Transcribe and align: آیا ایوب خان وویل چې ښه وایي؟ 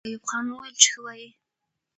آیا 0.03 0.09
ایوب 0.11 0.23
خان 0.29 0.45
وویل 0.49 0.75
چې 0.81 0.87
ښه 0.93 0.99
وایي؟ 1.03 1.27